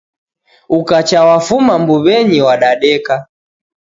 Ukacha 0.77 1.19
wafuma 1.27 1.73
mbuw'enyi 1.81 2.39
wadadeka. 2.47 3.15